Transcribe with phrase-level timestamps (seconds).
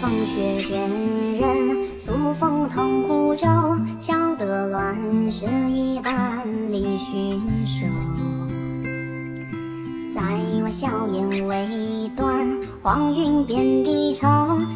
[0.00, 0.78] 风雪卷
[1.38, 3.46] 人，诉风同孤舟，
[3.98, 4.94] 笑得乱
[5.32, 7.86] 世一般离寻手。
[10.12, 10.20] 塞
[10.62, 12.46] 外硝烟未断，
[12.82, 14.26] 黄云遍地愁。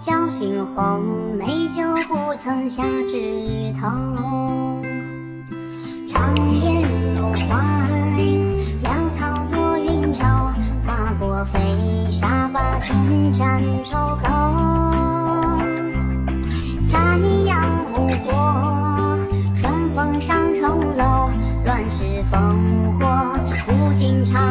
[0.00, 1.02] 侥幸红
[1.38, 3.88] 梅酒不曾下枝头。
[6.06, 6.82] 长夜
[7.16, 8.20] 入怀，
[8.82, 10.22] 潦草作云愁。
[10.84, 11.58] 踏过飞
[12.10, 13.96] 沙，把千盏抽
[22.30, 24.45] 烽火，不尽长。